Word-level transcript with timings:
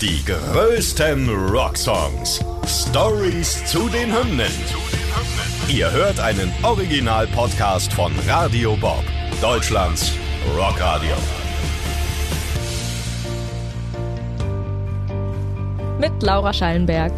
Die 0.00 0.24
größten 0.24 1.28
Rocksongs. 1.50 2.42
Stories 2.66 3.66
zu 3.66 3.86
den 3.90 4.10
Hymnen. 4.10 4.50
Ihr 5.68 5.90
hört 5.90 6.18
einen 6.18 6.50
Original-Podcast 6.62 7.92
von 7.92 8.10
Radio 8.26 8.76
Bob, 8.76 9.04
Deutschlands 9.42 10.14
Rockradio. 10.56 11.14
Mit 15.98 16.22
Laura 16.22 16.54
Schallenberg. 16.54 17.12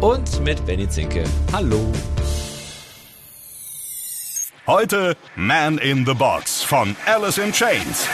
Und 0.00 0.42
mit 0.42 0.64
Benny 0.64 0.88
Zinke. 0.88 1.24
Hallo. 1.52 1.92
Heute 4.66 5.14
Man 5.36 5.76
in 5.76 6.06
the 6.06 6.14
Box 6.14 6.62
von 6.62 6.96
Alice 7.04 7.36
in 7.36 7.52
Chains. 7.52 8.08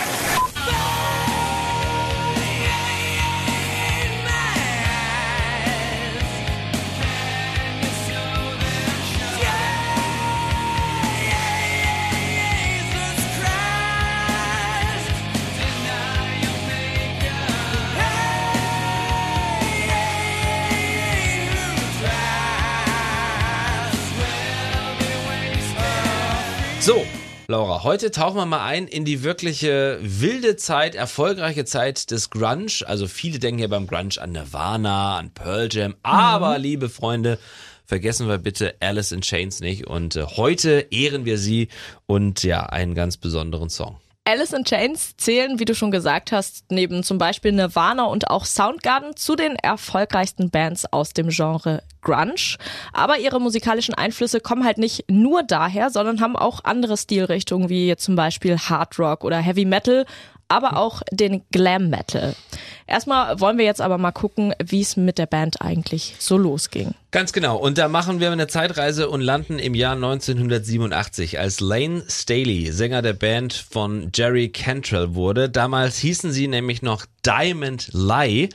So, 26.80 27.04
Laura, 27.46 27.84
heute 27.84 28.10
tauchen 28.10 28.36
wir 28.36 28.46
mal 28.46 28.64
ein 28.64 28.86
in 28.86 29.04
die 29.04 29.22
wirkliche 29.22 29.98
wilde 30.02 30.56
Zeit, 30.56 30.94
erfolgreiche 30.94 31.64
Zeit 31.64 32.10
des 32.10 32.30
Grunge. 32.30 32.68
Also 32.86 33.06
viele 33.06 33.38
denken 33.38 33.60
ja 33.60 33.68
beim 33.68 33.86
Grunge 33.86 34.14
an 34.18 34.32
Nirvana, 34.32 35.18
an 35.18 35.30
Pearl 35.30 35.68
Jam. 35.70 35.94
Aber, 36.02 36.56
Mhm. 36.56 36.62
liebe 36.62 36.88
Freunde, 36.88 37.38
vergessen 37.84 38.28
wir 38.28 38.38
bitte 38.38 38.74
Alice 38.80 39.12
in 39.12 39.20
Chains 39.20 39.60
nicht. 39.60 39.86
Und 39.86 40.16
äh, 40.16 40.24
heute 40.24 40.86
ehren 40.90 41.24
wir 41.26 41.38
sie 41.38 41.68
und 42.06 42.42
ja, 42.44 42.64
einen 42.66 42.94
ganz 42.94 43.16
besonderen 43.18 43.68
Song. 43.68 43.98
Alice 44.24 44.52
in 44.52 44.64
Chains 44.64 45.16
zählen, 45.16 45.58
wie 45.58 45.64
du 45.64 45.74
schon 45.74 45.90
gesagt 45.90 46.30
hast, 46.30 46.70
neben 46.70 47.02
zum 47.02 47.18
Beispiel 47.18 47.52
Nirvana 47.52 48.04
und 48.04 48.30
auch 48.30 48.44
Soundgarden 48.44 49.16
zu 49.16 49.34
den 49.34 49.56
erfolgreichsten 49.56 50.50
Bands 50.50 50.84
aus 50.92 51.10
dem 51.10 51.30
Genre 51.30 51.82
Grunge. 52.02 52.56
Aber 52.92 53.18
ihre 53.18 53.40
musikalischen 53.40 53.94
Einflüsse 53.94 54.40
kommen 54.40 54.64
halt 54.64 54.78
nicht 54.78 55.04
nur 55.10 55.42
daher, 55.42 55.90
sondern 55.90 56.20
haben 56.20 56.36
auch 56.36 56.62
andere 56.64 56.96
Stilrichtungen 56.96 57.68
wie 57.70 57.96
zum 57.96 58.14
Beispiel 58.14 58.58
Hard 58.58 58.98
Rock 58.98 59.24
oder 59.24 59.38
Heavy 59.38 59.64
Metal, 59.64 60.04
aber 60.48 60.76
auch 60.76 61.02
den 61.10 61.42
Glam 61.50 61.88
Metal. 61.88 62.34
Erstmal 62.90 63.38
wollen 63.38 63.56
wir 63.56 63.64
jetzt 63.64 63.80
aber 63.80 63.98
mal 63.98 64.10
gucken, 64.10 64.52
wie 64.60 64.80
es 64.80 64.96
mit 64.96 65.16
der 65.16 65.26
Band 65.26 65.62
eigentlich 65.62 66.16
so 66.18 66.36
losging. 66.36 66.92
Ganz 67.12 67.32
genau. 67.32 67.56
Und 67.56 67.78
da 67.78 67.86
machen 67.86 68.18
wir 68.18 68.32
eine 68.32 68.48
Zeitreise 68.48 69.08
und 69.08 69.20
landen 69.20 69.60
im 69.60 69.76
Jahr 69.76 69.94
1987, 69.94 71.38
als 71.38 71.60
Lane 71.60 72.02
Staley, 72.08 72.72
Sänger 72.72 73.00
der 73.00 73.12
Band 73.12 73.52
von 73.52 74.10
Jerry 74.12 74.48
Cantrell 74.48 75.14
wurde. 75.14 75.48
Damals 75.48 75.98
hießen 75.98 76.32
sie 76.32 76.48
nämlich 76.48 76.82
noch 76.82 77.06
Diamond 77.24 77.90
Lie. 77.92 78.48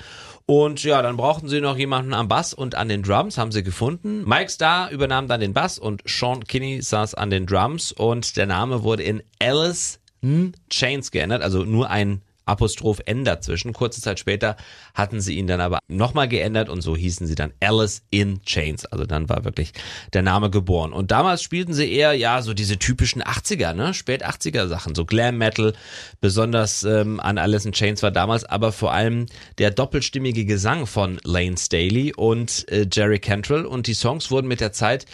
Und 0.46 0.84
ja, 0.84 1.02
dann 1.02 1.16
brauchten 1.16 1.48
sie 1.48 1.62
noch 1.62 1.78
jemanden 1.78 2.14
am 2.14 2.28
Bass 2.28 2.54
und 2.54 2.76
an 2.76 2.90
den 2.90 3.04
Drums, 3.04 3.38
haben 3.38 3.54
sie 3.54 3.64
gefunden. 3.64 4.28
Mike 4.28 4.52
Starr 4.52 4.92
übernahm 4.92 5.30
dann 5.30 5.40
den 5.40 5.54
Bass 5.54 5.80
und 5.80 6.04
Sean 6.06 6.44
Kinney 6.44 6.82
saß 6.82 7.16
an 7.16 7.30
den 7.30 7.46
Drums 7.46 7.94
und 7.94 8.36
der 8.36 8.48
Name 8.48 8.84
wurde 8.84 9.04
in 9.04 9.24
Alice 9.42 10.00
in 10.22 10.54
Chains 10.70 11.12
geändert, 11.12 11.42
also 11.42 11.64
nur 11.64 11.90
ein 11.90 12.22
Apostroph 12.46 13.02
N 13.06 13.26
dazwischen. 13.26 13.74
Kurze 13.74 14.02
Zeit 14.02 14.20
später 14.20 14.56
hatten 14.94 15.22
sie 15.22 15.36
ihn 15.36 15.48
dann 15.48 15.62
aber 15.62 15.80
nochmal 15.88 16.28
geändert 16.28 16.70
und 16.70 16.82
so 16.82 16.96
hießen 16.96 17.28
sie 17.28 17.36
dann 17.36 17.54
Alice 17.60 18.04
in 18.10 18.42
Chains. 18.44 18.86
Also 18.86 19.06
dann 19.06 19.30
war 19.30 19.46
wirklich 19.46 19.74
der 20.14 20.22
Name 20.22 20.50
geboren. 20.50 20.94
Und 20.94 21.12
damals 21.12 21.42
spielten 21.42 21.74
sie 21.74 21.92
eher, 21.92 22.14
ja, 22.14 22.42
so 22.42 22.54
diese 22.54 22.78
typischen 22.78 23.24
80er, 23.24 23.74
ne, 23.74 23.94
spät 23.94 24.26
80er 24.26 24.68
Sachen, 24.68 24.96
so 24.96 25.06
Glam 25.06 25.38
Metal. 25.38 25.74
Besonders 26.22 26.84
ähm, 26.84 27.20
an 27.20 27.38
Alice 27.38 27.66
in 27.66 27.72
Chains 27.72 28.04
war 28.04 28.12
damals 28.12 28.46
aber 28.46 28.72
vor 28.72 28.94
allem 28.94 29.26
der 29.58 29.72
doppelstimmige 29.72 30.46
Gesang 30.46 30.88
von 30.88 31.20
Lane 31.24 31.58
Staley 31.58 32.14
und 32.16 32.68
äh, 32.70 32.88
Jerry 32.92 33.20
Cantrell 33.20 33.66
und 33.66 33.88
die 33.88 33.94
Songs 33.94 34.32
wurden 34.32 34.48
mit 34.48 34.62
der 34.62 34.72
Zeit, 34.72 35.06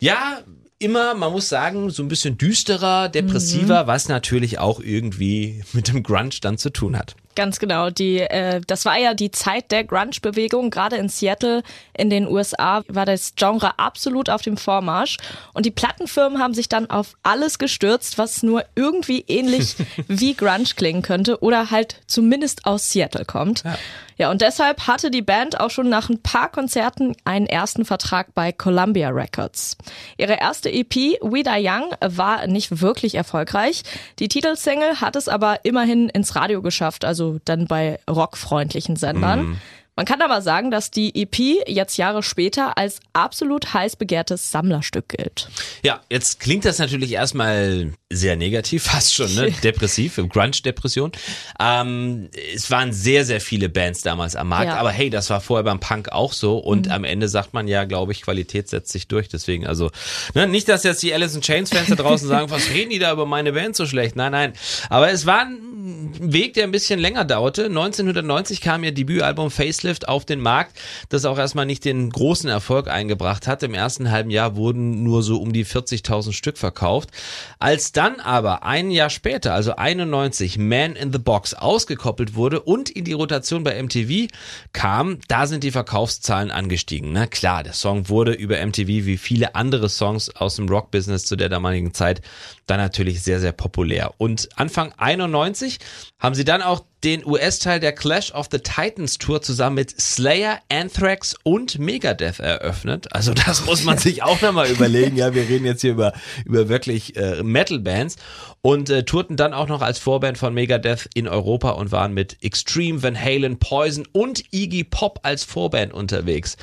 ja, 0.00 0.42
immer, 0.84 1.14
man 1.14 1.32
muss 1.32 1.48
sagen, 1.48 1.90
so 1.90 2.02
ein 2.02 2.08
bisschen 2.08 2.36
düsterer, 2.36 3.08
depressiver, 3.08 3.86
was 3.86 4.08
natürlich 4.08 4.58
auch 4.58 4.80
irgendwie 4.80 5.64
mit 5.72 5.88
dem 5.88 6.02
Grunge 6.02 6.36
dann 6.40 6.58
zu 6.58 6.70
tun 6.70 6.96
hat. 6.98 7.16
Ganz 7.34 7.58
genau. 7.58 7.90
Die, 7.90 8.20
äh, 8.20 8.60
das 8.66 8.84
war 8.84 8.96
ja 8.98 9.14
die 9.14 9.30
Zeit 9.30 9.72
der 9.72 9.84
Grunge-Bewegung. 9.84 10.70
Gerade 10.70 10.96
in 10.96 11.08
Seattle 11.08 11.62
in 11.96 12.10
den 12.10 12.28
USA 12.28 12.82
war 12.88 13.06
das 13.06 13.34
Genre 13.34 13.78
absolut 13.78 14.30
auf 14.30 14.42
dem 14.42 14.56
Vormarsch. 14.56 15.16
Und 15.52 15.66
die 15.66 15.70
Plattenfirmen 15.70 16.40
haben 16.40 16.54
sich 16.54 16.68
dann 16.68 16.90
auf 16.90 17.16
alles 17.22 17.58
gestürzt, 17.58 18.18
was 18.18 18.42
nur 18.42 18.64
irgendwie 18.76 19.24
ähnlich 19.26 19.76
wie 20.08 20.34
Grunge 20.34 20.64
klingen 20.76 21.02
könnte 21.02 21.42
oder 21.42 21.70
halt 21.70 22.00
zumindest 22.06 22.66
aus 22.66 22.92
Seattle 22.92 23.24
kommt. 23.24 23.64
Ja. 23.64 23.78
ja, 24.16 24.30
und 24.30 24.40
deshalb 24.40 24.86
hatte 24.86 25.10
die 25.10 25.22
Band 25.22 25.58
auch 25.58 25.70
schon 25.70 25.88
nach 25.88 26.08
ein 26.08 26.22
paar 26.22 26.50
Konzerten 26.50 27.16
einen 27.24 27.46
ersten 27.46 27.84
Vertrag 27.84 28.34
bei 28.34 28.52
Columbia 28.52 29.08
Records. 29.08 29.76
Ihre 30.16 30.34
erste 30.34 30.70
EP, 30.70 30.94
We 31.20 31.42
Die 31.42 31.66
Young, 31.66 31.94
war 32.00 32.46
nicht 32.46 32.80
wirklich 32.80 33.16
erfolgreich. 33.16 33.82
Die 34.18 34.28
Titelsingle 34.28 35.00
hat 35.00 35.16
es 35.16 35.28
aber 35.28 35.64
immerhin 35.64 36.08
ins 36.08 36.36
Radio 36.36 36.62
geschafft, 36.62 37.04
also 37.04 37.23
dann 37.44 37.66
bei 37.66 37.98
rockfreundlichen 38.08 38.96
Sendern. 38.96 39.46
Mhm. 39.46 39.56
Man 39.96 40.06
kann 40.06 40.20
aber 40.22 40.42
sagen, 40.42 40.72
dass 40.72 40.90
die 40.90 41.14
EP 41.22 41.68
jetzt 41.68 41.96
Jahre 41.96 42.24
später 42.24 42.76
als 42.76 42.98
absolut 43.12 43.74
heiß 43.74 43.94
begehrtes 43.94 44.50
Sammlerstück 44.50 45.08
gilt. 45.10 45.48
Ja, 45.84 46.00
jetzt 46.10 46.40
klingt 46.40 46.64
das 46.64 46.80
natürlich 46.80 47.12
erstmal 47.12 47.92
sehr 48.10 48.34
negativ, 48.34 48.82
fast 48.90 49.14
schon, 49.14 49.32
ne? 49.34 49.52
Depressiv, 49.62 50.16
Grunge-Depression. 50.16 51.12
Ähm, 51.60 52.28
es 52.54 52.70
waren 52.72 52.92
sehr, 52.92 53.24
sehr 53.24 53.40
viele 53.40 53.68
Bands 53.68 54.02
damals 54.02 54.34
am 54.34 54.48
Markt, 54.48 54.66
Ja. 54.66 54.76
aber 54.78 54.90
hey, 54.90 55.10
das 55.10 55.30
war 55.30 55.40
vorher 55.40 55.62
beim 55.64 55.78
Punk 55.78 56.10
auch 56.10 56.32
so 56.32 56.58
und 56.58 56.90
am 56.90 57.04
Ende 57.04 57.28
sagt 57.28 57.54
man 57.54 57.68
ja, 57.68 57.84
glaube 57.84 58.10
ich, 58.12 58.22
Qualität 58.22 58.68
setzt 58.68 58.90
sich 58.90 59.06
durch. 59.06 59.28
Deswegen, 59.28 59.64
also, 59.66 59.90
ne? 60.34 60.48
nicht, 60.48 60.68
dass 60.68 60.82
jetzt 60.82 61.02
die 61.04 61.14
Alice 61.14 61.36
in 61.36 61.40
Chains-Fans 61.40 61.88
da 61.88 61.94
draußen 61.94 62.26
sagen, 62.26 62.50
was 62.50 62.70
reden 62.70 62.90
die 62.90 62.98
da 62.98 63.12
über 63.12 63.26
meine 63.26 63.52
Band 63.52 63.76
so 63.76 63.86
schlecht? 63.86 64.16
Nein, 64.16 64.32
nein. 64.32 64.52
Aber 64.90 65.10
es 65.10 65.24
war 65.24 65.42
ein 65.42 66.32
Weg, 66.32 66.54
der 66.54 66.64
ein 66.64 66.70
bisschen 66.70 66.98
länger 66.98 67.24
dauerte. 67.24 67.66
1990 67.66 68.60
kam 68.60 68.84
ihr 68.84 68.92
Debütalbum 68.92 69.50
Facelift 69.84 70.08
auf 70.08 70.24
den 70.24 70.40
Markt, 70.40 70.78
das 71.10 71.26
auch 71.26 71.38
erstmal 71.38 71.66
nicht 71.66 71.84
den 71.84 72.08
großen 72.08 72.48
Erfolg 72.48 72.88
eingebracht 72.88 73.46
hat. 73.46 73.62
Im 73.62 73.74
ersten 73.74 74.10
halben 74.10 74.30
Jahr 74.30 74.56
wurden 74.56 75.02
nur 75.02 75.22
so 75.22 75.40
um 75.40 75.52
die 75.52 75.66
40.000 75.66 76.32
Stück 76.32 76.56
verkauft. 76.56 77.10
Als 77.58 77.92
dann 77.92 78.18
aber 78.20 78.62
ein 78.62 78.90
Jahr 78.90 79.10
später, 79.10 79.52
also 79.52 79.76
91, 79.76 80.56
Man 80.56 80.96
in 80.96 81.12
the 81.12 81.18
Box 81.18 81.52
ausgekoppelt 81.52 82.34
wurde 82.34 82.60
und 82.60 82.88
in 82.88 83.04
die 83.04 83.12
Rotation 83.12 83.62
bei 83.62 83.80
MTV 83.82 84.32
kam, 84.72 85.18
da 85.28 85.46
sind 85.46 85.64
die 85.64 85.70
Verkaufszahlen 85.70 86.50
angestiegen. 86.50 87.12
Na 87.12 87.26
klar, 87.26 87.62
der 87.62 87.74
Song 87.74 88.08
wurde 88.08 88.32
über 88.32 88.64
MTV 88.64 88.86
wie 88.86 89.18
viele 89.18 89.54
andere 89.54 89.90
Songs 89.90 90.34
aus 90.34 90.56
dem 90.56 90.68
Rock-Business 90.68 91.24
zu 91.24 91.36
der 91.36 91.50
damaligen 91.50 91.92
Zeit 91.92 92.22
dann 92.66 92.78
natürlich 92.78 93.22
sehr, 93.22 93.40
sehr 93.40 93.52
populär. 93.52 94.14
Und 94.18 94.48
Anfang 94.56 94.92
91 94.96 95.78
haben 96.18 96.34
sie 96.34 96.44
dann 96.44 96.62
auch 96.62 96.84
den 97.04 97.24
US-Teil 97.26 97.80
der 97.80 97.92
Clash 97.92 98.32
of 98.32 98.48
the 98.50 98.58
Titans 98.58 99.18
Tour 99.18 99.42
zusammen 99.42 99.76
mit 99.76 100.00
Slayer, 100.00 100.60
Anthrax 100.70 101.34
und 101.42 101.78
Megadeth 101.78 102.40
eröffnet. 102.40 103.12
Also 103.12 103.34
das 103.34 103.66
muss 103.66 103.84
man 103.84 103.98
sich 103.98 104.22
auch 104.22 104.40
nochmal 104.40 104.70
überlegen. 104.70 105.16
Ja, 105.16 105.34
wir 105.34 105.48
reden 105.48 105.66
jetzt 105.66 105.82
hier 105.82 105.92
über, 105.92 106.14
über 106.46 106.68
wirklich 106.68 107.16
äh, 107.16 107.42
Metal-Bands 107.42 108.16
und 108.62 108.88
äh, 108.88 109.04
tourten 109.04 109.36
dann 109.36 109.52
auch 109.52 109.68
noch 109.68 109.82
als 109.82 109.98
Vorband 109.98 110.38
von 110.38 110.54
Megadeth 110.54 111.10
in 111.14 111.28
Europa 111.28 111.70
und 111.70 111.92
waren 111.92 112.14
mit 112.14 112.42
Extreme, 112.42 113.02
Van 113.02 113.20
Halen, 113.20 113.58
Poison 113.58 114.06
und 114.12 114.42
Iggy 114.52 114.84
Pop 114.84 115.20
als 115.22 115.44
Vorband 115.44 115.92
unterwegs. 115.92 116.56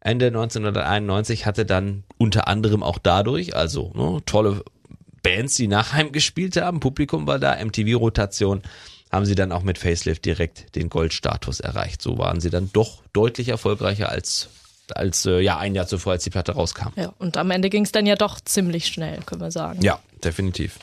Ende 0.00 0.26
1991 0.26 1.46
hatte 1.46 1.64
dann 1.64 2.04
unter 2.18 2.46
anderem 2.46 2.82
auch 2.82 2.98
dadurch, 2.98 3.56
also 3.56 3.92
ne, 3.94 4.20
tolle 4.26 4.62
Bands, 5.28 5.56
die 5.56 5.68
nach 5.68 5.92
Heim 5.92 6.12
gespielt 6.12 6.56
haben, 6.56 6.80
Publikum 6.80 7.26
war 7.26 7.38
da, 7.38 7.62
MTV-Rotation, 7.62 8.62
haben 9.12 9.26
sie 9.26 9.34
dann 9.34 9.52
auch 9.52 9.62
mit 9.62 9.78
Facelift 9.78 10.24
direkt 10.24 10.74
den 10.74 10.88
Goldstatus 10.88 11.60
erreicht. 11.60 12.02
So 12.02 12.18
waren 12.18 12.40
sie 12.40 12.50
dann 12.50 12.70
doch 12.72 13.02
deutlich 13.12 13.48
erfolgreicher 13.48 14.08
als, 14.08 14.48
als 14.94 15.26
äh, 15.26 15.40
ja, 15.40 15.58
ein 15.58 15.74
Jahr 15.74 15.86
zuvor, 15.86 16.12
als 16.12 16.24
die 16.24 16.30
Platte 16.30 16.52
rauskam. 16.52 16.88
Ja, 16.96 17.12
und 17.18 17.36
am 17.36 17.50
Ende 17.50 17.68
ging 17.70 17.84
es 17.84 17.92
dann 17.92 18.06
ja 18.06 18.16
doch 18.16 18.40
ziemlich 18.40 18.86
schnell, 18.86 19.20
können 19.26 19.40
wir 19.40 19.50
sagen. 19.50 19.82
Ja, 19.82 19.98
definitiv. 20.24 20.78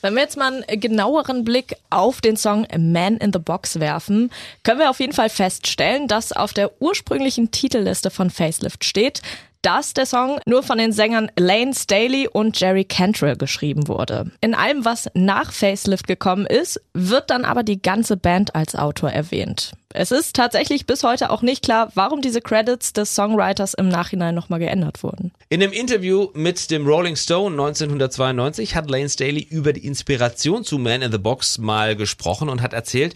Wenn 0.00 0.14
wir 0.14 0.22
jetzt 0.22 0.36
mal 0.36 0.64
einen 0.66 0.80
genaueren 0.80 1.44
Blick 1.44 1.76
auf 1.90 2.20
den 2.20 2.36
Song 2.36 2.66
Man 2.76 3.18
in 3.18 3.32
the 3.32 3.38
Box 3.38 3.78
werfen, 3.78 4.30
können 4.62 4.80
wir 4.80 4.90
auf 4.90 5.00
jeden 5.00 5.12
Fall 5.12 5.28
feststellen, 5.28 6.08
dass 6.08 6.32
auf 6.32 6.52
der 6.52 6.80
ursprünglichen 6.80 7.50
Titelliste 7.50 8.10
von 8.10 8.30
Facelift 8.30 8.84
steht, 8.84 9.20
dass 9.62 9.94
der 9.94 10.06
Song 10.06 10.40
nur 10.46 10.62
von 10.62 10.78
den 10.78 10.92
Sängern 10.92 11.30
Lane 11.38 11.74
Staley 11.74 12.28
und 12.28 12.58
Jerry 12.58 12.84
Cantrell 12.84 13.36
geschrieben 13.36 13.88
wurde. 13.88 14.30
In 14.40 14.54
allem, 14.54 14.84
was 14.84 15.10
nach 15.14 15.52
Facelift 15.52 16.06
gekommen 16.06 16.46
ist, 16.46 16.80
wird 16.94 17.30
dann 17.30 17.44
aber 17.44 17.62
die 17.62 17.82
ganze 17.82 18.16
Band 18.16 18.54
als 18.54 18.74
Autor 18.74 19.10
erwähnt. 19.10 19.72
Es 19.92 20.12
ist 20.12 20.36
tatsächlich 20.36 20.86
bis 20.86 21.02
heute 21.02 21.30
auch 21.30 21.42
nicht 21.42 21.64
klar, 21.64 21.90
warum 21.94 22.20
diese 22.20 22.40
Credits 22.40 22.92
des 22.92 23.14
Songwriters 23.16 23.74
im 23.74 23.88
Nachhinein 23.88 24.36
nochmal 24.36 24.60
geändert 24.60 25.02
wurden. 25.02 25.32
In 25.48 25.60
einem 25.60 25.72
Interview 25.72 26.28
mit 26.32 26.70
dem 26.70 26.86
Rolling 26.86 27.16
Stone 27.16 27.50
1992 27.60 28.76
hat 28.76 28.88
Lane 28.88 29.08
Staley 29.08 29.42
über 29.42 29.72
die 29.72 29.84
Inspiration 29.84 30.62
zu 30.62 30.78
Man 30.78 31.02
in 31.02 31.10
the 31.10 31.18
Box 31.18 31.58
mal 31.58 31.96
gesprochen 31.96 32.48
und 32.48 32.62
hat 32.62 32.72
erzählt, 32.72 33.14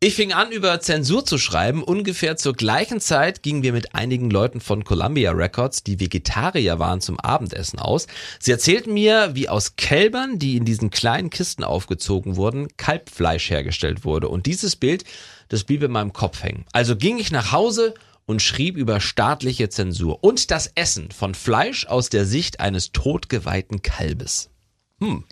ich 0.00 0.14
fing 0.14 0.32
an, 0.32 0.52
über 0.52 0.78
Zensur 0.78 1.24
zu 1.24 1.38
schreiben. 1.38 1.82
Ungefähr 1.82 2.36
zur 2.36 2.52
gleichen 2.52 3.00
Zeit 3.00 3.42
gingen 3.42 3.64
wir 3.64 3.72
mit 3.72 3.96
einigen 3.96 4.30
Leuten 4.30 4.60
von 4.60 4.84
Columbia 4.84 5.32
Records, 5.32 5.82
die 5.82 5.98
Vegetarier 5.98 6.78
waren, 6.78 7.00
zum 7.00 7.18
Abendessen 7.18 7.80
aus. 7.80 8.06
Sie 8.38 8.52
erzählten 8.52 8.94
mir, 8.94 9.30
wie 9.34 9.48
aus 9.48 9.74
Kälbern, 9.74 10.38
die 10.38 10.56
in 10.56 10.64
diesen 10.64 10.90
kleinen 10.90 11.30
Kisten 11.30 11.64
aufgezogen 11.64 12.36
wurden, 12.36 12.68
Kalbfleisch 12.76 13.50
hergestellt 13.50 14.04
wurde. 14.04 14.28
Und 14.28 14.46
dieses 14.46 14.76
Bild, 14.76 15.02
das 15.48 15.64
blieb 15.64 15.82
in 15.82 15.90
meinem 15.90 16.12
Kopf 16.12 16.44
hängen. 16.44 16.64
Also 16.72 16.94
ging 16.94 17.18
ich 17.18 17.32
nach 17.32 17.50
Hause 17.50 17.94
und 18.24 18.40
schrieb 18.40 18.76
über 18.76 19.00
staatliche 19.00 19.68
Zensur 19.68 20.22
und 20.22 20.52
das 20.52 20.70
Essen 20.76 21.10
von 21.10 21.34
Fleisch 21.34 21.86
aus 21.86 22.08
der 22.08 22.24
Sicht 22.24 22.60
eines 22.60 22.92
totgeweihten 22.92 23.82
Kalbes. 23.82 24.50
Hm. 25.00 25.24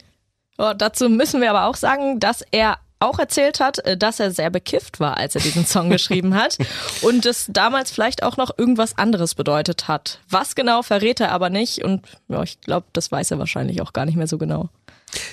Oh, 0.58 0.72
dazu 0.76 1.08
müssen 1.08 1.40
wir 1.40 1.50
aber 1.50 1.66
auch 1.66 1.76
sagen, 1.76 2.18
dass 2.18 2.42
er 2.50 2.78
auch 2.98 3.18
erzählt 3.18 3.60
hat, 3.60 3.78
äh, 3.80 3.96
dass 3.96 4.20
er 4.20 4.30
sehr 4.30 4.50
bekifft 4.50 5.00
war, 5.00 5.16
als 5.16 5.34
er 5.34 5.40
diesen 5.40 5.66
Song 5.66 5.90
geschrieben 5.90 6.34
hat 6.34 6.58
und 7.02 7.26
es 7.26 7.46
damals 7.48 7.90
vielleicht 7.90 8.22
auch 8.22 8.36
noch 8.36 8.56
irgendwas 8.56 8.96
anderes 8.96 9.34
bedeutet 9.34 9.88
hat. 9.88 10.20
Was 10.28 10.54
genau 10.54 10.82
verrät 10.82 11.20
er 11.20 11.32
aber 11.32 11.50
nicht 11.50 11.84
und 11.84 12.06
ja, 12.28 12.42
ich 12.42 12.60
glaube, 12.60 12.86
das 12.92 13.12
weiß 13.12 13.30
er 13.30 13.38
wahrscheinlich 13.38 13.82
auch 13.82 13.92
gar 13.92 14.06
nicht 14.06 14.16
mehr 14.16 14.26
so 14.26 14.38
genau. 14.38 14.70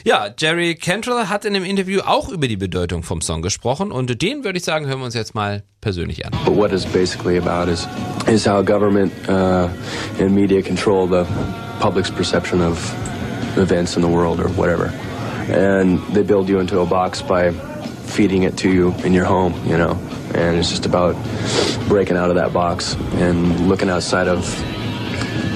Ja, 0.03 0.29
Jerry 0.37 0.75
Cantrell 0.75 1.27
hat 1.27 1.45
in 1.45 1.53
dem 1.53 1.63
Interview 1.63 2.01
auch 2.01 2.29
über 2.29 2.47
die 2.47 2.57
Bedeutung 2.57 3.03
vom 3.03 3.21
Song 3.21 3.41
gesprochen 3.41 3.91
und 3.91 4.21
den 4.21 4.43
würde 4.43 4.57
ich 4.57 4.63
sagen, 4.63 4.85
hören 4.85 4.99
wir 4.99 5.05
uns 5.05 5.15
jetzt 5.15 5.33
mal 5.33 5.63
persönlich 5.81 6.25
an. 6.25 6.31
But 6.45 6.55
what 6.55 6.71
it's 6.71 6.85
basically 6.85 7.37
about 7.37 7.71
is 7.71 7.87
is 8.27 8.45
how 8.45 8.63
government 8.63 9.11
uh, 9.27 9.67
and 10.19 10.31
media 10.31 10.61
control 10.61 11.07
the 11.07 11.25
public's 11.79 12.11
perception 12.11 12.61
of 12.61 12.77
events 13.57 13.95
in 13.95 14.03
the 14.03 14.09
world 14.09 14.39
or 14.39 14.49
whatever. 14.55 14.93
And 15.49 15.99
they 16.13 16.23
build 16.23 16.49
you 16.49 16.59
into 16.59 16.79
a 16.79 16.85
box 16.85 17.21
by 17.21 17.51
feeding 17.51 18.43
it 18.43 18.57
to 18.57 18.71
you 18.71 18.93
in 19.03 19.13
your 19.13 19.25
home, 19.25 19.53
you 19.65 19.77
know. 19.77 19.91
And 20.35 20.57
it's 20.57 20.69
just 20.69 20.85
about 20.85 21.15
breaking 21.87 22.17
out 22.17 22.29
of 22.29 22.35
that 22.35 22.53
box 22.53 22.95
and 23.13 23.67
looking 23.67 23.89
outside 23.89 24.27
of 24.27 24.45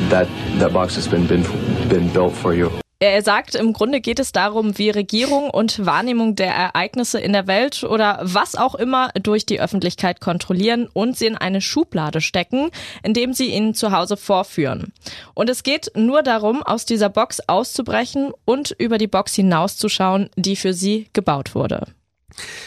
that 0.09 0.27
that 0.59 0.73
box 0.73 0.95
that's 0.95 1.07
been 1.07 1.27
been 1.27 1.43
been 1.89 2.11
built 2.13 2.33
for 2.33 2.53
you. 2.53 2.71
Er 2.99 3.21
sagt, 3.21 3.53
im 3.53 3.73
Grunde 3.73 4.01
geht 4.01 4.19
es 4.19 4.31
darum, 4.31 4.79
wie 4.79 4.89
Regierung 4.89 5.51
und 5.51 5.85
Wahrnehmung 5.85 6.33
der 6.33 6.55
Ereignisse 6.55 7.19
in 7.19 7.31
der 7.31 7.45
Welt 7.45 7.83
oder 7.83 8.19
was 8.23 8.55
auch 8.55 8.73
immer 8.73 9.11
durch 9.21 9.45
die 9.45 9.59
Öffentlichkeit 9.59 10.19
kontrollieren 10.19 10.89
und 10.91 11.15
sie 11.15 11.27
in 11.27 11.37
eine 11.37 11.61
Schublade 11.61 12.21
stecken, 12.21 12.71
indem 13.03 13.33
sie 13.33 13.53
ihn 13.53 13.75
zu 13.75 13.91
Hause 13.91 14.17
vorführen. 14.17 14.93
Und 15.35 15.47
es 15.51 15.61
geht 15.61 15.91
nur 15.95 16.23
darum, 16.23 16.63
aus 16.63 16.85
dieser 16.85 17.09
Box 17.09 17.39
auszubrechen 17.45 18.31
und 18.45 18.71
über 18.79 18.97
die 18.97 19.05
Box 19.05 19.35
hinauszuschauen, 19.35 20.31
die 20.35 20.55
für 20.55 20.73
sie 20.73 21.07
gebaut 21.13 21.53
wurde. 21.53 21.96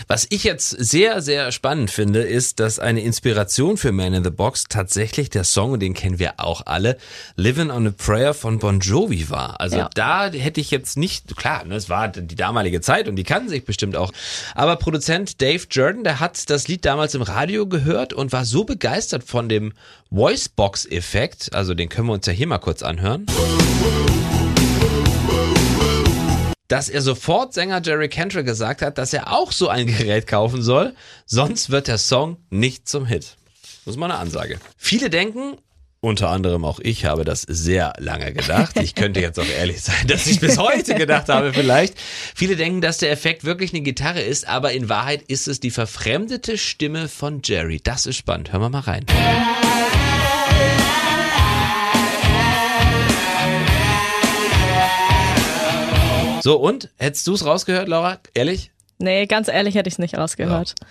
Was 0.09 0.27
ich 0.31 0.45
jetzt 0.45 0.71
sehr, 0.71 1.23
sehr 1.23 1.53
spannend 1.53 1.91
finde, 1.91 2.23
ist, 2.23 2.61
dass 2.61 2.79
eine 2.79 3.01
Inspiration 3.01 3.77
für 3.77 3.93
Man 3.93 4.15
in 4.15 4.25
the 4.25 4.31
Box 4.31 4.65
tatsächlich 4.69 5.31
der 5.31 5.45
Song, 5.45 5.73
und 5.73 5.81
den 5.81 5.95
kennen 5.95 6.19
wir 6.19 6.35
auch 6.39 6.67
alle, 6.67 6.97
Living 7.37 7.71
on 7.71 7.87
a 7.87 7.91
Prayer 7.91 8.35
von 8.35 8.59
Bon 8.59 8.81
Jovi 8.81 9.31
war. 9.31 9.61
Also 9.61 9.79
ja. 9.79 9.91
da 9.95 10.31
hätte 10.31 10.61
ich 10.61 10.71
jetzt 10.71 10.97
nicht, 10.97 11.37
klar, 11.37 11.65
ne, 11.65 11.77
es 11.77 11.89
war 11.89 12.09
die 12.09 12.35
damalige 12.35 12.81
Zeit 12.81 13.09
und 13.09 13.17
die 13.17 13.25
kannten 13.25 13.49
sich 13.49 13.65
bestimmt 13.65 13.97
auch. 13.97 14.13
Aber 14.55 14.77
Produzent 14.77 15.41
Dave 15.41 15.65
Jordan, 15.71 16.05
der 16.05 16.21
hat 16.21 16.51
das 16.51 16.69
Lied 16.69 16.85
damals 16.85 17.15
im 17.15 17.23
Radio 17.23 17.67
gehört 17.67 18.13
und 18.13 18.33
war 18.33 18.45
so 18.45 18.65
begeistert 18.65 19.25
von 19.25 19.49
dem 19.49 19.73
Voicebox-Effekt, 20.11 21.55
also 21.55 21.75
den 21.75 21.89
können 21.89 22.09
wir 22.09 22.15
uns 22.15 22.27
ja 22.27 22.33
hier 22.33 22.47
mal 22.47 22.59
kurz 22.59 22.83
anhören 22.83 23.27
dass 26.71 26.89
er 26.89 27.03
sofort 27.03 27.53
Sänger 27.53 27.83
Jerry 27.85 28.09
Cantrell 28.09 28.45
gesagt 28.45 28.81
hat, 28.81 28.97
dass 28.97 29.13
er 29.13 29.33
auch 29.33 29.53
so 29.53 29.69
ein 29.69 29.87
Gerät 29.87 30.27
kaufen 30.27 30.63
soll, 30.63 30.95
sonst 31.27 31.71
wird 31.71 31.89
der 31.89 31.99
Song 31.99 32.37
nicht 32.49 32.89
zum 32.89 33.07
Hit. 33.07 33.37
Das 33.85 33.95
ist 33.95 33.99
mal 33.99 34.11
eine 34.11 34.21
Ansage. 34.21 34.59
Viele 34.77 35.11
denken, 35.11 35.57
unter 36.03 36.31
anderem 36.31 36.65
auch 36.65 36.79
ich 36.81 37.05
habe 37.05 37.25
das 37.25 37.43
sehr 37.43 37.93
lange 37.99 38.33
gedacht. 38.33 38.79
Ich 38.81 38.95
könnte 38.95 39.21
jetzt 39.21 39.39
auch 39.39 39.49
ehrlich 39.59 39.83
sein, 39.83 40.07
dass 40.07 40.27
ich 40.27 40.39
bis 40.41 40.59
heute 40.59 40.95
gedacht 40.95 41.29
habe 41.29 41.53
vielleicht. 41.53 41.95
Viele 42.35 42.57
denken, 42.57 42.81
dass 42.81 42.99
der 42.99 43.11
Effekt 43.11 43.45
wirklich 43.45 43.73
eine 43.73 43.83
Gitarre 43.83 44.23
ist, 44.23 44.47
aber 44.47 44.73
in 44.73 44.89
Wahrheit 44.89 45.23
ist 45.23 45.49
es 45.49 45.61
die 45.61 45.71
verfremdete 45.71 46.57
Stimme 46.57 47.09
von 47.09 47.43
Jerry. 47.45 47.81
Das 47.83 48.07
ist 48.07 48.17
spannend. 48.17 48.53
Hören 48.53 48.63
wir 48.63 48.71
mal 48.71 48.81
rein. 48.81 49.05
So, 56.43 56.57
und? 56.57 56.91
Hättest 56.97 57.27
du 57.27 57.35
es 57.35 57.45
rausgehört, 57.45 57.89
Laura? 57.89 58.19
Ehrlich? 58.35 58.71
Nee, 58.99 59.27
ganz 59.27 59.49
ehrlich 59.49 59.75
hätte 59.75 59.89
ich 59.89 59.95
es 59.95 59.99
nicht 59.99 60.17
rausgehört. 60.17 60.75
Ja. 60.81 60.87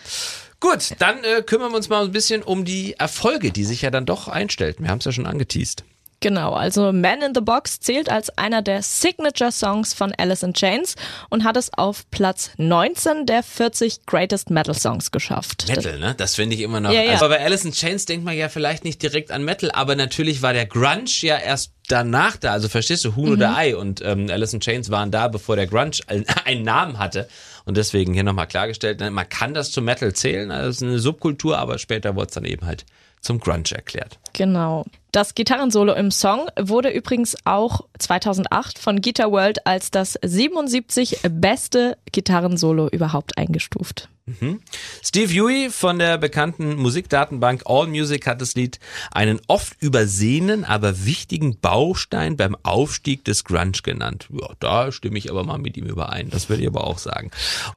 Gut, 0.60 0.96
dann 1.00 1.24
äh, 1.24 1.42
kümmern 1.42 1.72
wir 1.72 1.78
uns 1.78 1.90
mal 1.90 2.04
ein 2.04 2.12
bisschen 2.12 2.44
um 2.44 2.66
die 2.66 2.94
Erfolge, 2.98 3.52
die 3.52 3.64
sich 3.64 3.82
ja 3.82 3.92
dann 3.92 4.06
doch 4.06 4.28
einstellten. 4.28 4.84
Wir 4.84 4.92
haben 4.92 5.00
es 5.00 5.06
ja 5.06 5.12
schon 5.12 5.26
angeteased. 5.26 5.84
Genau, 6.22 6.52
also 6.52 6.92
Man 6.92 7.22
in 7.22 7.34
the 7.34 7.40
Box 7.40 7.80
zählt 7.80 8.10
als 8.10 8.38
einer 8.38 8.62
der 8.62 8.82
Signature-Songs 8.82 9.94
von 9.94 10.14
Alice 10.18 10.44
in 10.44 10.54
Chains 10.54 10.96
und 11.30 11.46
hat 11.46 11.56
es 11.56 11.72
auf 11.74 12.10
Platz 12.12 12.52
19 12.58 13.26
der 13.26 13.42
40 13.42 14.06
Greatest 14.06 14.50
Metal 14.50 14.76
Songs 14.76 15.12
geschafft. 15.12 15.66
Metal, 15.70 15.98
ne? 15.98 16.16
Das 16.18 16.36
finde 16.36 16.58
ich 16.58 16.62
immer 16.62 16.82
noch. 16.82 16.92
Ja, 16.92 17.04
ja. 17.04 17.14
Also 17.14 17.30
bei 17.30 17.40
Alice 17.40 17.64
in 17.64 17.72
Chains 17.72 18.06
denkt 18.06 18.26
man 18.26 18.36
ja 18.36 18.50
vielleicht 18.50 18.84
nicht 18.84 19.02
direkt 19.02 19.32
an 19.32 19.44
Metal, 19.46 19.72
aber 19.72 19.96
natürlich 19.96 20.42
war 20.42 20.52
der 20.52 20.66
Grunge 20.66 21.06
ja 21.22 21.38
erst 21.38 21.72
danach 21.90 22.38
da. 22.38 22.54
Also 22.54 22.70
verstehst 22.70 23.04
du, 23.04 23.16
Huhn 23.16 23.28
mhm. 23.28 23.34
oder 23.34 23.58
Ei 23.58 23.76
und 23.76 24.02
ähm, 24.02 24.28
Alice 24.30 24.54
in 24.54 24.62
Chains 24.62 24.90
waren 24.90 25.12
da, 25.12 25.28
bevor 25.28 25.56
der 25.56 25.68
Grunge 25.68 25.92
einen 26.46 26.64
Namen 26.64 26.98
hatte. 26.98 27.28
Und 27.66 27.78
deswegen 27.78 28.14
hier 28.14 28.24
nochmal 28.24 28.48
klargestellt, 28.48 29.00
ne, 29.00 29.12
man 29.12 29.28
kann 29.28 29.54
das 29.54 29.72
zu 29.72 29.82
Metal 29.82 30.14
zählen, 30.14 30.50
also 30.52 30.70
ist 30.70 30.84
eine 30.84 31.00
Subkultur, 31.00 31.58
aber 31.58 31.78
später 31.78 32.16
wurde 32.16 32.28
es 32.28 32.34
dann 32.34 32.46
eben 32.46 32.66
halt 32.66 32.86
zum 33.22 33.40
Grunge 33.40 33.72
erklärt. 33.72 34.18
Genau. 34.34 34.86
Das 35.12 35.36
Gitarrensolo 35.36 35.94
im 35.94 36.12
Song 36.12 36.48
wurde 36.60 36.90
übrigens 36.90 37.36
auch 37.44 37.82
2008 37.98 38.80
von 38.80 39.02
Guitar 39.02 39.32
World 39.32 39.66
als 39.66 39.92
das 39.92 40.18
77 40.24 41.20
beste 41.30 41.98
Gitarrensolo 42.12 42.88
überhaupt 42.88 43.38
eingestuft. 43.38 44.10
Mhm. 44.40 44.62
Steve 45.04 45.34
Huey 45.34 45.70
von 45.70 46.00
der 46.00 46.18
bekannten 46.18 46.76
Musikdatenbank 46.76 47.64
AllMusic 47.66 48.28
hat 48.28 48.42
das 48.42 48.56
Lied 48.56 48.80
einen 49.12 49.40
oft 49.48 49.82
übersehenen, 49.82 50.66
aber 50.66 51.06
wichtigen 51.06 51.60
Baustein 51.60 52.38
beim 52.38 52.56
Aufstieg 52.64 53.24
des 53.26 53.44
Grunge 53.44 53.60
genannt. 53.84 54.28
Ja, 54.32 54.50
da 54.60 54.92
stimme 54.92 55.18
ich 55.18 55.30
aber 55.30 55.44
mal 55.44 55.58
mit 55.58 55.76
ihm 55.78 55.86
überein. 55.86 56.30
Das 56.30 56.50
würde 56.50 56.62
ich 56.62 56.68
aber 56.68 56.86
auch 56.86 56.98
sagen. 56.98 57.32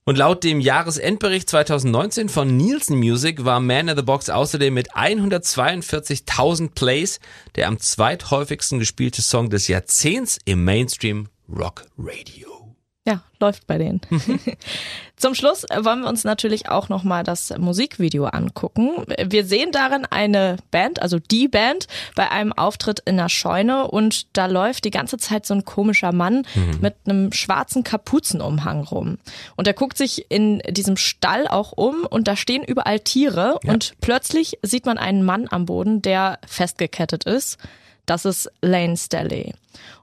Und 0.04 0.16
laut 0.16 0.44
dem 0.44 0.60
Jahresendbericht 0.60 1.48
2019 1.48 2.28
von 2.28 2.56
Nielsen 2.56 2.98
Music 2.98 3.44
war 3.44 3.60
Man 3.60 3.88
in 3.88 3.96
the 3.96 4.02
Box 4.02 4.30
außerdem 4.30 4.72
mit 4.72 4.92
142.000 4.92 6.70
Plays 6.74 7.20
der 7.56 7.68
am 7.68 7.78
zweithäufigsten 7.78 8.78
gespielte 8.78 9.22
Song 9.22 9.50
des 9.50 9.68
Jahrzehnts 9.68 10.38
im 10.44 10.64
Mainstream 10.64 11.28
Rock 11.48 11.84
Radio. 11.98 12.61
Ja, 13.04 13.20
läuft 13.40 13.66
bei 13.66 13.78
denen. 13.78 14.00
Zum 15.16 15.34
Schluss 15.34 15.64
wollen 15.64 16.02
wir 16.02 16.08
uns 16.08 16.22
natürlich 16.22 16.68
auch 16.68 16.88
nochmal 16.88 17.24
das 17.24 17.52
Musikvideo 17.58 18.26
angucken. 18.26 19.04
Wir 19.24 19.44
sehen 19.44 19.72
darin 19.72 20.06
eine 20.08 20.56
Band, 20.70 21.02
also 21.02 21.18
die 21.18 21.48
Band, 21.48 21.88
bei 22.14 22.30
einem 22.30 22.52
Auftritt 22.52 23.00
in 23.00 23.16
der 23.16 23.28
Scheune 23.28 23.88
und 23.88 24.36
da 24.36 24.46
läuft 24.46 24.84
die 24.84 24.92
ganze 24.92 25.16
Zeit 25.16 25.46
so 25.46 25.54
ein 25.54 25.64
komischer 25.64 26.12
Mann 26.12 26.46
mhm. 26.54 26.78
mit 26.80 26.94
einem 27.04 27.32
schwarzen 27.32 27.82
Kapuzenumhang 27.82 28.84
rum. 28.84 29.18
Und 29.56 29.66
er 29.66 29.74
guckt 29.74 29.98
sich 29.98 30.30
in 30.30 30.60
diesem 30.68 30.96
Stall 30.96 31.48
auch 31.48 31.72
um 31.72 32.06
und 32.08 32.28
da 32.28 32.36
stehen 32.36 32.62
überall 32.62 33.00
Tiere 33.00 33.58
ja. 33.64 33.72
und 33.72 33.94
plötzlich 34.00 34.58
sieht 34.62 34.86
man 34.86 34.98
einen 34.98 35.24
Mann 35.24 35.48
am 35.50 35.66
Boden, 35.66 36.02
der 36.02 36.38
festgekettet 36.46 37.24
ist. 37.24 37.58
Das 38.06 38.24
ist 38.24 38.50
Lane 38.60 38.96
Staley. 38.96 39.54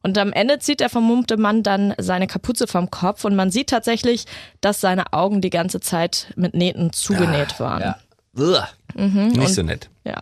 Und 0.01 0.18
am 0.18 0.32
Ende 0.32 0.60
zieht 0.60 0.79
der 0.79 0.89
vermummte 0.89 1.38
Mann 1.38 1.63
dann 1.63 1.94
seine 1.98 2.27
Kapuze 2.27 2.68
vom 2.68 2.89
Kopf 2.89 3.25
und 3.25 3.36
man 3.36 3.51
sieht 3.51 3.70
tatsächlich, 3.70 4.25
dass 4.62 4.82
seine 4.82 5.13
Augen 5.13 5.41
die 5.41 5.50
ganze 5.50 5.79
Zeit 5.79 6.34
mit 6.36 6.53
Nähten 6.53 6.94
zugenäht 6.94 7.56
ah, 7.56 7.60
waren. 7.60 7.82
Ja. 7.82 8.70
Mhm, 8.96 9.27
Nicht 9.29 9.39
und, 9.39 9.53
so 9.53 9.63
nett. 9.63 9.89
Ja. 10.06 10.20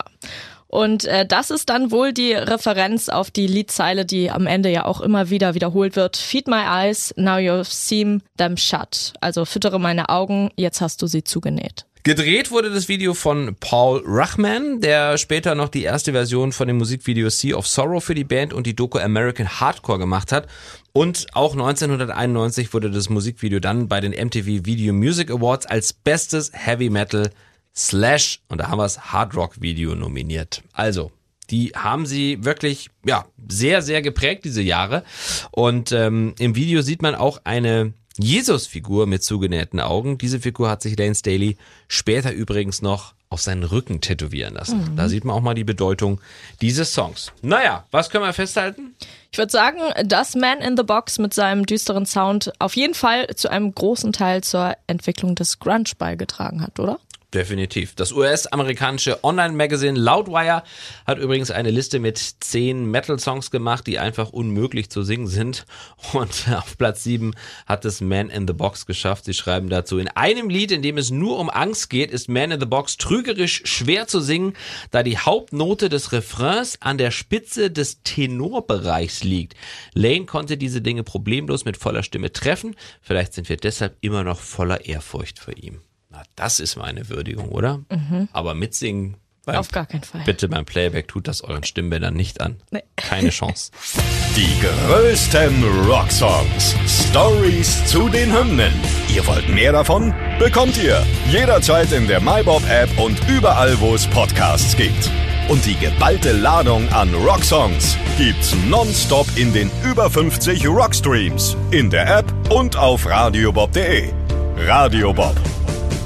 Und 0.68 1.06
äh, 1.06 1.26
das 1.26 1.50
ist 1.50 1.70
dann 1.70 1.92
wohl 1.92 2.12
die 2.12 2.34
Referenz 2.34 3.08
auf 3.10 3.32
die 3.32 3.48
Liedzeile, 3.48 4.06
die 4.06 4.30
am 4.30 4.48
Ende 4.48 4.70
ja 4.70 4.86
auch 4.86 5.00
immer 5.00 5.30
wieder 5.30 5.54
wiederholt 5.54 5.96
wird. 5.96 6.18
Feed 6.18 6.48
my 6.48 6.64
eyes, 6.68 7.14
now 7.16 7.38
you've 7.38 7.72
seen 7.72 8.22
them 8.38 8.58
shut. 8.58 9.14
Also 9.22 9.46
füttere 9.46 9.80
meine 9.80 10.10
Augen, 10.10 10.52
jetzt 10.58 10.82
hast 10.82 11.02
du 11.02 11.08
sie 11.08 11.24
zugenäht. 11.24 11.86
Gedreht 12.08 12.52
wurde 12.52 12.72
das 12.72 12.88
Video 12.88 13.14
von 13.14 13.58
Paul 13.60 14.02
Rachman, 14.06 14.80
der 14.80 15.18
später 15.18 15.56
noch 15.56 15.68
die 15.68 15.84
erste 15.84 16.14
Version 16.14 16.54
von 16.54 16.70
dem 16.70 16.78
Musikvideo 16.78 17.30
Sea 17.30 17.58
of 17.58 17.68
Sorrow 17.68 18.02
für 18.02 18.16
die 18.16 18.24
Band 18.24 18.54
und 18.54 18.66
die 18.66 18.78
Doku 18.78 18.98
American 18.98 19.60
Hardcore 19.60 20.00
gemacht 20.00 20.32
hat. 20.32 20.48
Und 20.94 21.28
auch 21.34 21.52
1991 21.52 22.74
wurde 22.74 22.92
das 22.92 23.10
Musikvideo 23.10 23.60
dann 23.60 23.90
bei 23.90 24.00
den 24.00 24.14
MTV 24.14 24.66
Video 24.66 24.94
Music 24.94 25.30
Awards 25.30 25.66
als 25.66 25.92
bestes 25.92 26.50
Heavy 26.54 26.90
Metal 26.90 27.30
Slash 27.76 28.40
und 28.48 28.60
da 28.60 28.70
haben 28.70 28.80
wir 28.80 28.86
es 28.86 29.12
Hard 29.12 29.36
Rock 29.36 29.60
Video 29.60 29.94
nominiert. 29.94 30.64
Also, 30.72 31.12
die 31.50 31.74
haben 31.76 32.06
sie 32.06 32.42
wirklich 32.46 32.90
ja 33.06 33.26
sehr 33.50 33.82
sehr 33.82 34.02
geprägt 34.02 34.46
diese 34.46 34.62
Jahre 34.62 35.04
und 35.52 35.92
ähm, 35.92 36.36
im 36.40 36.56
Video 36.56 36.82
sieht 36.82 37.02
man 37.02 37.16
auch 37.16 37.42
eine 37.44 37.92
Jesus-Figur 38.18 39.08
mit 39.08 39.24
zugenähten 39.24 39.80
Augen. 39.80 40.18
Diese 40.18 40.40
Figur 40.40 40.70
hat 40.70 40.82
sich 40.82 40.98
Lane 40.98 41.16
Staley 41.16 41.58
später 41.88 42.32
übrigens 42.32 42.82
noch 42.82 43.14
auf 43.30 43.42
seinen 43.42 43.64
Rücken 43.64 44.00
tätowieren 44.00 44.54
lassen. 44.54 44.92
Mhm. 44.92 44.96
Da 44.96 45.10
sieht 45.10 45.26
man 45.26 45.36
auch 45.36 45.42
mal 45.42 45.54
die 45.54 45.66
Bedeutung 45.66 46.22
dieses 46.62 46.94
Songs. 46.94 47.34
Naja, 47.42 47.86
was 47.92 48.10
können 48.10 48.24
wir 48.24 48.34
festhalten? 48.34 48.96
Ich 49.32 49.38
würde 49.38 49.52
sagen, 49.52 49.80
dass 50.06 50.36
Man 50.36 50.60
in 50.60 50.78
the 50.78 50.84
Box 50.84 51.20
mit 51.20 51.34
seinem 51.34 51.66
düsteren 51.66 52.06
Sound 52.06 52.54
auf 52.60 52.76
jeden 52.76 52.94
Fall 52.94 53.28
zu 53.36 53.50
einem 53.50 53.74
großen 53.74 54.14
Teil 54.14 54.44
zur 54.44 54.76
Entwicklung 54.88 55.36
des 55.36 55.60
Grunge 55.60 55.92
beigetragen 55.98 56.62
hat, 56.62 56.80
oder? 56.80 57.00
Definitiv. 57.34 57.94
Das 57.94 58.14
US-amerikanische 58.14 59.22
Online-Magazin 59.22 59.98
Loudwire 59.98 60.64
hat 61.06 61.20
übrigens 61.20 61.52
eine 61.52 61.72
Liste 61.72 62.00
mit 62.00 62.18
zehn 62.18 62.90
Metal-Songs 62.90 63.52
gemacht, 63.52 63.86
die 63.86 64.00
einfach 64.00 64.30
unmöglich 64.30 64.90
zu 64.90 65.04
singen 65.04 65.28
sind. 65.28 65.66
Und 66.14 66.48
auf 66.56 66.78
Platz 66.78 67.04
sieben 67.04 67.34
hat 67.66 67.84
es 67.84 68.00
Man 68.00 68.30
in 68.30 68.48
the 68.48 68.54
Box 68.54 68.86
geschafft. 68.86 69.26
Sie 69.26 69.34
schreiben 69.34 69.68
dazu, 69.68 69.98
in 69.98 70.08
einem 70.08 70.50
Lied, 70.50 70.72
in 70.72 70.82
dem 70.82 70.98
es 70.98 71.10
nur 71.10 71.38
um 71.38 71.50
Angst 71.50 71.90
geht, 71.90 72.12
ist 72.12 72.30
Man 72.30 72.52
in 72.52 72.62
the 72.62 72.66
Box 72.66 72.96
trügerisch 72.96 73.64
schwer 73.66 74.08
zu 74.08 74.22
singen, 74.22 74.54
da 74.92 75.04
die 75.04 75.18
Hauptnote 75.18 75.90
des 75.90 76.14
Refrains 76.14 76.82
an 76.82 76.98
der 76.98 77.12
Spitze 77.12 77.70
des 77.70 78.04
Tenorbereichs 78.04 79.26
liegt. 79.26 79.56
Lane 79.94 80.28
konnte 80.28 80.56
diese 80.56 80.82
Dinge 80.82 81.04
problemlos 81.04 81.66
mit 81.66 81.76
voller 81.76 82.04
Stimme 82.04 82.32
treffen. 82.32 82.78
Vielleicht 83.02 83.34
sind 83.34 83.50
wir 83.50 83.58
deshalb 83.58 83.98
immer 84.00 84.24
noch 84.24 84.40
voller 84.40 84.86
Ehrfurcht 84.86 85.40
vor 85.40 85.58
ihm. 85.58 85.82
Na, 86.18 86.24
das 86.36 86.60
ist 86.60 86.78
meine 86.78 87.10
Würdigung, 87.10 87.50
oder? 87.50 87.80
Mhm. 87.92 88.28
Aber 88.34 88.56
mitsingen. 88.56 89.18
Beim, 89.46 89.58
Auf 89.58 89.70
gar 89.72 89.86
keinen 89.86 90.04
Fall. 90.04 90.24
Bitte 90.26 90.50
beim 90.50 90.66
Playback 90.66 91.08
tut 91.08 91.28
das 91.28 91.42
euren 91.42 91.64
Stimmbändern 91.64 92.16
nicht 92.16 92.42
an. 92.42 92.58
Nee. 92.72 92.82
Keine 92.96 93.30
Chance. 93.30 93.72
Die 94.36 94.50
größten 94.60 95.64
Rocksongs. 95.88 96.76
Stories 96.88 97.86
zu 97.86 98.10
den 98.10 98.36
Hymnen. 98.36 98.74
Ihr 99.14 99.26
wollt 99.28 99.48
mehr 99.48 99.72
davon? 99.72 100.14
Bekommt 100.40 100.76
ihr 100.78 101.06
jederzeit 101.32 101.92
in 101.94 102.08
der 102.08 102.20
MyBob-App 102.20 102.98
und 103.00 103.18
überall, 103.30 103.80
wo 103.80 103.94
es 103.94 104.08
Podcasts 104.08 104.76
gibt. 104.76 105.10
Und 105.48 105.66
die 105.66 105.76
geballte 105.76 106.34
Ladung 106.34 106.90
an 106.90 107.14
Rocksongs 107.14 107.96
gibt's 108.18 108.54
nonstop 108.68 109.28
in 109.38 109.54
den 109.54 109.72
über 109.86 110.10
50 110.10 110.68
Rockstreams, 110.68 111.56
in 111.72 111.90
der 111.90 112.18
App 112.18 112.26
und 112.50 112.76
auf 112.76 113.06
radiobob.de. 113.06 114.12
Radio 114.58 115.14
Bob 115.14 115.36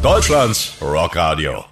Deutschlands 0.01 0.77
Rockradio. 0.81 1.70